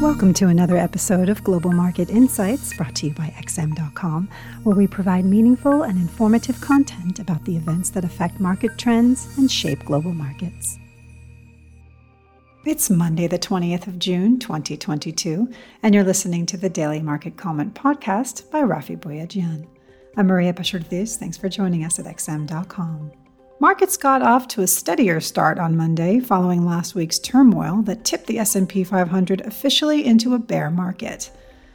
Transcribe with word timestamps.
Welcome 0.00 0.32
to 0.34 0.48
another 0.48 0.78
episode 0.78 1.28
of 1.28 1.44
Global 1.44 1.72
Market 1.72 2.08
Insights 2.08 2.74
brought 2.74 2.94
to 2.96 3.08
you 3.08 3.12
by 3.12 3.34
XM.com, 3.38 4.30
where 4.62 4.74
we 4.74 4.86
provide 4.86 5.26
meaningful 5.26 5.82
and 5.82 5.98
informative 5.98 6.58
content 6.62 7.18
about 7.18 7.44
the 7.44 7.54
events 7.54 7.90
that 7.90 8.02
affect 8.06 8.40
market 8.40 8.78
trends 8.78 9.36
and 9.36 9.52
shape 9.52 9.84
global 9.84 10.14
markets. 10.14 10.78
It's 12.64 12.88
Monday, 12.88 13.26
the 13.26 13.38
20th 13.38 13.88
of 13.88 13.98
June, 13.98 14.38
2022, 14.38 15.52
and 15.82 15.94
you're 15.94 16.02
listening 16.02 16.46
to 16.46 16.56
the 16.56 16.70
Daily 16.70 17.02
Market 17.02 17.36
Comment 17.36 17.74
podcast 17.74 18.50
by 18.50 18.62
Raffi 18.62 18.98
Boyadjian. 18.98 19.66
I'm 20.16 20.28
Maria 20.28 20.54
Pachurtis. 20.54 21.18
Thanks 21.18 21.36
for 21.36 21.50
joining 21.50 21.84
us 21.84 21.98
at 21.98 22.06
XM.com. 22.06 23.12
Markets 23.62 23.98
got 23.98 24.22
off 24.22 24.48
to 24.48 24.62
a 24.62 24.66
steadier 24.66 25.20
start 25.20 25.58
on 25.58 25.76
Monday 25.76 26.18
following 26.18 26.64
last 26.64 26.94
week's 26.94 27.18
turmoil 27.18 27.82
that 27.82 28.06
tipped 28.06 28.26
the 28.26 28.38
S&P 28.38 28.82
500 28.82 29.42
officially 29.42 30.06
into 30.06 30.32
a 30.32 30.38
bear 30.38 30.70
market. 30.70 31.30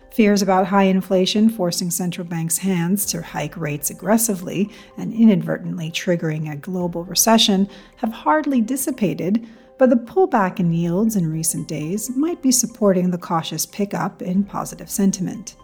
Fears 0.10 0.42
about 0.42 0.66
high 0.66 0.86
inflation 0.86 1.48
forcing 1.48 1.92
central 1.92 2.26
banks' 2.26 2.58
hands 2.58 3.06
to 3.06 3.22
hike 3.22 3.56
rates 3.56 3.92
aggressively 3.92 4.72
and 4.98 5.14
inadvertently 5.14 5.92
triggering 5.92 6.52
a 6.52 6.56
global 6.56 7.04
recession 7.04 7.70
have 7.98 8.12
hardly 8.12 8.62
dissipated, 8.62 9.48
but 9.78 9.92
the 9.92 9.96
pullback 9.96 10.60
in 10.60 10.74
yields 10.74 11.16
in 11.16 11.32
recent 11.32 11.68
days 11.68 12.10
might 12.18 12.42
be 12.42 12.52
supporting 12.52 13.12
the 13.12 13.18
cautious 13.20 13.68
pickup 13.68 14.24
in 14.24 14.44
positive 14.44 14.90
sentiment. 14.90 15.56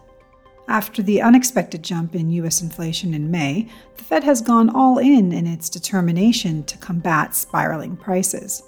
After 0.67 1.01
the 1.01 1.21
unexpected 1.21 1.83
jump 1.83 2.15
in 2.15 2.29
U.S. 2.31 2.61
inflation 2.61 3.13
in 3.13 3.29
May, 3.29 3.67
the 3.97 4.03
Fed 4.03 4.23
has 4.23 4.41
gone 4.41 4.69
all 4.69 4.97
in 4.97 5.31
in 5.31 5.45
its 5.45 5.69
determination 5.69 6.63
to 6.63 6.77
combat 6.77 7.35
spiraling 7.35 7.97
prices. 7.97 8.63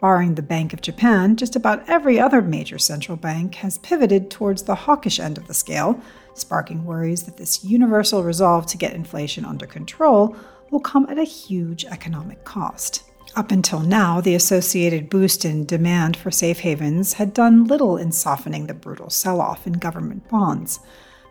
Barring 0.00 0.34
the 0.34 0.42
Bank 0.42 0.72
of 0.72 0.82
Japan, 0.82 1.36
just 1.36 1.56
about 1.56 1.88
every 1.88 2.20
other 2.20 2.42
major 2.42 2.78
central 2.78 3.16
bank 3.16 3.54
has 3.56 3.78
pivoted 3.78 4.30
towards 4.30 4.62
the 4.62 4.74
hawkish 4.74 5.18
end 5.18 5.38
of 5.38 5.46
the 5.46 5.54
scale, 5.54 6.00
sparking 6.34 6.84
worries 6.84 7.22
that 7.22 7.36
this 7.36 7.64
universal 7.64 8.22
resolve 8.22 8.66
to 8.66 8.76
get 8.76 8.92
inflation 8.92 9.44
under 9.44 9.66
control 9.66 10.36
will 10.70 10.80
come 10.80 11.06
at 11.08 11.18
a 11.18 11.24
huge 11.24 11.84
economic 11.86 12.44
cost. 12.44 13.02
Up 13.36 13.50
until 13.50 13.80
now, 13.80 14.20
the 14.20 14.34
associated 14.34 15.10
boost 15.10 15.44
in 15.44 15.64
demand 15.64 16.16
for 16.16 16.30
safe 16.30 16.60
havens 16.60 17.14
had 17.14 17.34
done 17.34 17.64
little 17.64 17.96
in 17.96 18.12
softening 18.12 18.66
the 18.66 18.74
brutal 18.74 19.10
sell 19.10 19.40
off 19.40 19.66
in 19.66 19.72
government 19.74 20.28
bonds. 20.28 20.80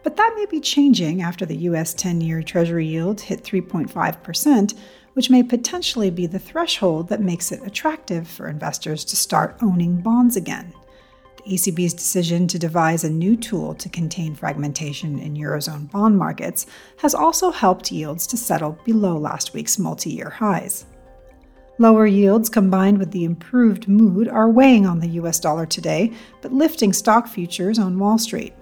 But 0.03 0.17
that 0.17 0.33
may 0.35 0.45
be 0.45 0.59
changing 0.59 1.21
after 1.21 1.45
the 1.45 1.55
US 1.69 1.93
10 1.93 2.21
year 2.21 2.43
Treasury 2.43 2.85
yield 2.85 3.21
hit 3.21 3.43
3.5%, 3.43 4.75
which 5.13 5.29
may 5.29 5.41
potentially 5.41 6.09
be 6.09 6.27
the 6.27 6.39
threshold 6.39 7.07
that 7.07 7.21
makes 7.21 7.51
it 7.51 7.65
attractive 7.65 8.27
for 8.27 8.49
investors 8.49 9.05
to 9.05 9.15
start 9.15 9.57
owning 9.61 10.01
bonds 10.01 10.35
again. 10.35 10.73
The 11.37 11.55
ECB's 11.55 11.93
decision 11.93 12.47
to 12.49 12.59
devise 12.59 13.03
a 13.03 13.09
new 13.09 13.37
tool 13.37 13.75
to 13.75 13.89
contain 13.89 14.35
fragmentation 14.35 15.19
in 15.19 15.35
Eurozone 15.35 15.89
bond 15.89 16.17
markets 16.17 16.65
has 16.97 17.15
also 17.15 17.51
helped 17.51 17.91
yields 17.91 18.27
to 18.27 18.37
settle 18.37 18.77
below 18.83 19.17
last 19.17 19.53
week's 19.53 19.79
multi 19.79 20.09
year 20.09 20.29
highs. 20.29 20.85
Lower 21.79 22.05
yields 22.05 22.49
combined 22.49 22.99
with 22.99 23.11
the 23.11 23.23
improved 23.23 23.87
mood 23.87 24.27
are 24.27 24.49
weighing 24.49 24.85
on 24.85 24.99
the 24.99 25.07
US 25.19 25.39
dollar 25.39 25.65
today, 25.65 26.11
but 26.41 26.53
lifting 26.53 26.93
stock 26.93 27.27
futures 27.27 27.79
on 27.79 27.97
Wall 27.97 28.17
Street. 28.17 28.53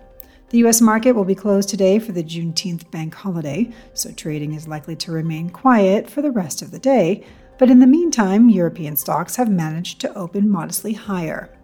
The 0.52 0.58
U.S. 0.58 0.82
market 0.82 1.14
will 1.14 1.24
be 1.24 1.34
closed 1.34 1.70
today 1.70 1.98
for 1.98 2.12
the 2.12 2.26
Juneteenth 2.26 2.92
bank 2.92 3.14
holiday, 3.14 3.72
so 3.94 4.12
trading 4.12 4.54
is 4.54 4.68
likely 4.68 4.98
to 4.98 5.14
remain 5.14 5.50
quiet 5.50 6.10
for 6.10 6.22
the 6.22 6.30
rest 6.30 6.62
of 6.62 6.72
the 6.72 6.80
day. 6.80 7.24
But 7.58 7.70
in 7.70 7.80
the 7.80 7.88
meantime, 7.88 8.50
European 8.50 8.98
stocks 8.98 9.38
have 9.38 9.50
managed 9.50 10.02
to 10.02 10.14
open 10.14 10.50
modestly 10.50 10.92
higher. 10.92 11.58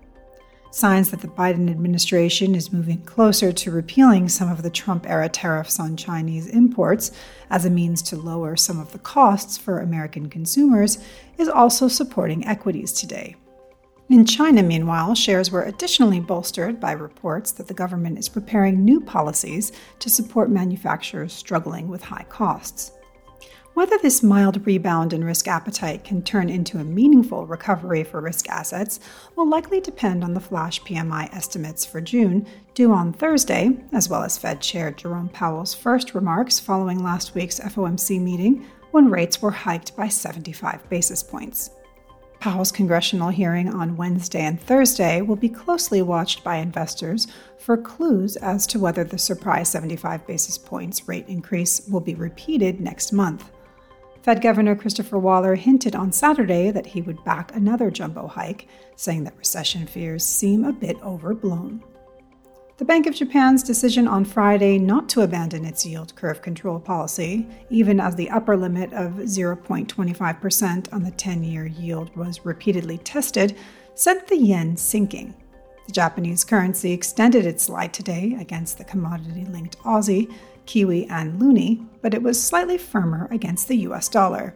Signs 0.71 1.11
that 1.11 1.19
the 1.19 1.27
Biden 1.27 1.69
administration 1.69 2.55
is 2.55 2.71
moving 2.71 3.01
closer 3.01 3.51
to 3.51 3.71
repealing 3.71 4.29
some 4.29 4.49
of 4.49 4.63
the 4.63 4.69
Trump 4.69 5.05
era 5.09 5.27
tariffs 5.27 5.81
on 5.81 5.97
Chinese 5.97 6.47
imports 6.47 7.11
as 7.49 7.65
a 7.65 7.69
means 7.69 8.01
to 8.03 8.15
lower 8.15 8.55
some 8.55 8.79
of 8.79 8.93
the 8.93 8.99
costs 8.99 9.57
for 9.57 9.79
American 9.79 10.29
consumers 10.29 10.97
is 11.37 11.49
also 11.49 11.89
supporting 11.89 12.47
equities 12.47 12.93
today. 12.93 13.35
In 14.09 14.23
China, 14.23 14.63
meanwhile, 14.63 15.15
shares 15.15 15.51
were 15.51 15.63
additionally 15.63 16.21
bolstered 16.21 16.79
by 16.79 16.93
reports 16.93 17.51
that 17.51 17.67
the 17.67 17.73
government 17.73 18.17
is 18.17 18.29
preparing 18.29 18.85
new 18.85 19.01
policies 19.01 19.73
to 19.99 20.09
support 20.09 20.49
manufacturers 20.49 21.33
struggling 21.33 21.89
with 21.89 22.03
high 22.03 22.25
costs. 22.29 22.93
Whether 23.73 23.97
this 23.97 24.23
mild 24.23 24.65
rebound 24.65 25.11
in 25.11 25.25
risk 25.25 25.49
appetite 25.49 26.05
can 26.05 26.21
turn 26.21 26.49
into 26.49 26.79
a 26.79 26.85
meaningful 26.85 27.45
recovery 27.45 28.05
for 28.05 28.21
risk 28.21 28.49
assets 28.49 29.01
will 29.35 29.47
likely 29.47 29.81
depend 29.81 30.23
on 30.23 30.33
the 30.33 30.39
flash 30.39 30.81
PMI 30.83 31.31
estimates 31.35 31.85
for 31.85 31.99
June, 31.99 32.47
due 32.75 32.93
on 32.93 33.11
Thursday, 33.11 33.77
as 33.91 34.07
well 34.07 34.23
as 34.23 34.37
Fed 34.37 34.61
Chair 34.61 34.91
Jerome 34.91 35.29
Powell's 35.29 35.73
first 35.75 36.15
remarks 36.15 36.59
following 36.59 37.03
last 37.03 37.35
week's 37.35 37.59
FOMC 37.59 38.21
meeting 38.21 38.65
when 38.91 39.11
rates 39.11 39.41
were 39.41 39.51
hiked 39.51 39.97
by 39.97 40.07
75 40.07 40.89
basis 40.89 41.21
points. 41.21 41.71
Powell's 42.47 42.71
congressional 42.71 43.27
hearing 43.27 43.67
on 43.67 43.97
Wednesday 43.97 44.39
and 44.39 44.57
Thursday 44.57 45.21
will 45.21 45.35
be 45.35 45.49
closely 45.49 46.01
watched 46.01 46.45
by 46.45 46.55
investors 46.55 47.27
for 47.57 47.75
clues 47.75 48.37
as 48.37 48.65
to 48.67 48.79
whether 48.79 49.03
the 49.03 49.17
surprise 49.17 49.67
75 49.67 50.25
basis 50.25 50.57
points 50.57 51.09
rate 51.09 51.27
increase 51.27 51.85
will 51.89 51.99
be 51.99 52.15
repeated 52.15 52.79
next 52.79 53.11
month. 53.11 53.51
Fed 54.21 54.41
Governor 54.41 54.77
Christopher 54.77 55.19
Waller 55.19 55.55
hinted 55.55 55.93
on 55.93 56.13
Saturday 56.13 56.71
that 56.71 56.85
he 56.85 57.01
would 57.01 57.21
back 57.25 57.53
another 57.53 57.91
jumbo 57.91 58.27
hike, 58.27 58.69
saying 58.95 59.25
that 59.25 59.37
recession 59.37 59.85
fears 59.85 60.25
seem 60.25 60.63
a 60.63 60.71
bit 60.71 60.95
overblown. 61.03 61.83
The 62.77 62.85
Bank 62.85 63.07
of 63.07 63.15
Japan's 63.15 63.63
decision 63.63 64.07
on 64.07 64.23
Friday 64.23 64.77
not 64.77 65.09
to 65.09 65.21
abandon 65.21 65.65
its 65.65 65.83
yield 65.83 66.15
curve 66.15 66.43
control 66.43 66.79
policy, 66.79 67.47
even 67.71 67.99
as 67.99 68.15
the 68.15 68.29
upper 68.29 68.55
limit 68.55 68.93
of 68.93 69.13
0.25% 69.13 70.93
on 70.93 71.01
the 71.01 71.09
10 71.09 71.43
year 71.43 71.65
yield 71.65 72.15
was 72.15 72.45
repeatedly 72.45 72.99
tested, 72.99 73.57
sent 73.95 74.27
the 74.27 74.37
yen 74.37 74.77
sinking. 74.77 75.33
The 75.87 75.91
Japanese 75.91 76.43
currency 76.43 76.91
extended 76.91 77.47
its 77.47 77.63
slide 77.63 77.95
today 77.95 78.37
against 78.39 78.77
the 78.77 78.83
commodity 78.83 79.45
linked 79.45 79.79
Aussie, 79.79 80.31
Kiwi, 80.67 81.07
and 81.07 81.41
Loonie, 81.41 81.83
but 82.03 82.13
it 82.13 82.21
was 82.21 82.39
slightly 82.39 82.77
firmer 82.77 83.27
against 83.31 83.67
the 83.67 83.77
US 83.77 84.07
dollar. 84.07 84.53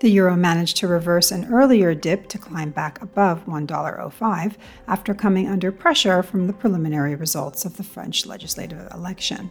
The 0.00 0.10
euro 0.10 0.36
managed 0.36 0.76
to 0.78 0.88
reverse 0.88 1.30
an 1.30 1.50
earlier 1.50 1.94
dip 1.94 2.28
to 2.28 2.38
climb 2.38 2.70
back 2.70 3.00
above 3.00 3.46
$1.05 3.46 4.56
after 4.86 5.14
coming 5.14 5.48
under 5.48 5.72
pressure 5.72 6.22
from 6.22 6.46
the 6.46 6.52
preliminary 6.52 7.14
results 7.14 7.64
of 7.64 7.78
the 7.78 7.82
French 7.82 8.26
legislative 8.26 8.92
election. 8.92 9.50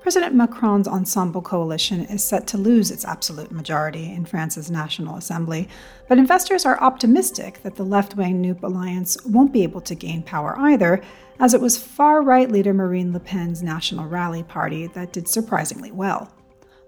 President 0.00 0.32
Macron's 0.32 0.86
Ensemble 0.86 1.42
coalition 1.42 2.02
is 2.02 2.22
set 2.22 2.46
to 2.46 2.56
lose 2.56 2.92
its 2.92 3.04
absolute 3.04 3.50
majority 3.50 4.12
in 4.12 4.24
France's 4.24 4.70
National 4.70 5.16
Assembly, 5.16 5.68
but 6.08 6.18
investors 6.18 6.64
are 6.64 6.80
optimistic 6.80 7.60
that 7.64 7.74
the 7.74 7.84
left 7.84 8.14
wing 8.14 8.40
NUP 8.40 8.62
alliance 8.62 9.20
won't 9.24 9.52
be 9.52 9.64
able 9.64 9.80
to 9.80 9.96
gain 9.96 10.22
power 10.22 10.56
either, 10.60 11.02
as 11.40 11.52
it 11.52 11.60
was 11.60 11.76
far 11.76 12.22
right 12.22 12.48
leader 12.48 12.72
Marine 12.72 13.12
Le 13.12 13.18
Pen's 13.18 13.60
National 13.60 14.06
Rally 14.06 14.44
Party 14.44 14.86
that 14.86 15.12
did 15.12 15.26
surprisingly 15.26 15.90
well. 15.90 16.32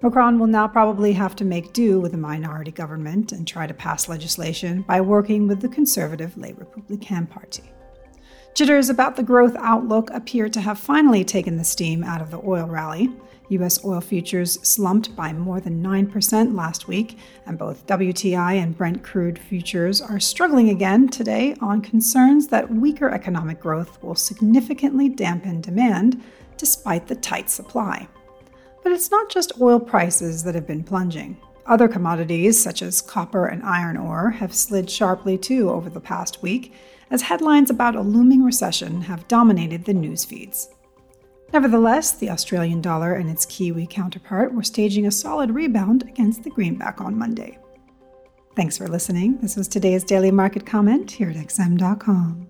Macron 0.03 0.39
will 0.39 0.47
now 0.47 0.67
probably 0.67 1.13
have 1.13 1.37
to 1.37 1.45
make 1.45 1.75
do 1.75 2.01
with 2.01 2.15
a 2.15 2.17
minority 2.17 2.71
government 2.71 3.33
and 3.33 3.47
try 3.47 3.67
to 3.67 3.75
pass 3.75 4.09
legislation 4.09 4.81
by 4.83 4.99
working 4.99 5.47
with 5.47 5.61
the 5.61 5.69
conservative 5.69 6.39
Les 6.39 6.53
Républicains 6.53 7.29
party. 7.29 7.71
Jitters 8.55 8.89
about 8.89 9.17
the 9.17 9.23
growth 9.23 9.55
outlook 9.59 10.09
appear 10.11 10.49
to 10.49 10.61
have 10.61 10.79
finally 10.79 11.23
taken 11.23 11.57
the 11.59 11.65
steam 11.65 12.03
out 12.03 12.23
of 12.23 12.31
the 12.31 12.41
oil 12.45 12.67
rally. 12.67 13.11
U.S. 13.51 13.85
oil 13.85 14.01
futures 14.01 14.59
slumped 14.67 15.15
by 15.15 15.35
more 15.35 15.61
than 15.61 15.83
9% 15.83 16.55
last 16.55 16.89
week, 16.89 17.19
and 17.47 17.59
both 17.59 17.87
WTI 17.87 18.55
and 18.55 18.77
Brent 18.77 19.03
crude 19.03 19.39
futures 19.39 20.01
are 20.01 20.19
struggling 20.19 20.71
again 20.71 21.09
today 21.09 21.57
on 21.61 21.83
concerns 21.83 22.47
that 22.49 22.73
weaker 22.73 23.11
economic 23.11 23.61
growth 23.61 24.03
will 24.03 24.15
significantly 24.15 25.11
dampen 25.11 25.61
demand 25.61 26.23
despite 26.57 27.07
the 27.07 27.17
tight 27.17 27.51
supply. 27.51 28.09
But 28.83 28.93
it's 28.93 29.11
not 29.11 29.31
just 29.31 29.61
oil 29.61 29.81
prices 29.81 30.45
that 30.45 30.55
have 30.55 30.67
been 30.67 30.85
plunging. 30.85 31.37
Other 31.67 31.89
commodities, 31.89 32.61
such 32.61 32.83
as 32.83 33.01
copper 33.01 33.47
and 33.47 33.63
iron 33.63 33.97
ore, 33.97 34.31
have 34.31 34.55
slid 34.55 34.91
sharply 34.91 35.39
too 35.39 35.71
over 35.71 35.91
the 35.91 36.01
past 36.01 36.43
week, 36.43 36.75
as 37.11 37.23
headlines 37.23 37.71
about 37.71 37.97
a 37.97 38.01
looming 38.01 38.43
recession 38.43 39.03
have 39.03 39.29
dominated 39.29 39.85
the 39.85 39.95
news 39.95 40.25
feeds. 40.25 40.71
Nevertheless, 41.53 42.13
the 42.13 42.31
Australian 42.31 42.81
dollar 42.81 43.15
and 43.15 43.29
its 43.29 43.45
Kiwi 43.47 43.87
counterpart 43.87 44.55
were 44.55 44.63
staging 44.63 45.07
a 45.07 45.11
solid 45.11 45.51
rebound 45.51 46.05
against 46.05 46.45
the 46.45 46.51
greenback 46.51 47.01
on 47.01 47.19
Monday. 47.19 47.59
Thanks 48.57 48.79
for 48.79 48.89
listening. 48.89 49.39
This 49.39 49.57
was 49.57 49.69
today's 49.69 50.05
daily 50.05 50.31
market 50.31 50.67
comment 50.67 51.11
here 51.11 51.31
at 51.31 51.37
XM.com. 51.37 52.50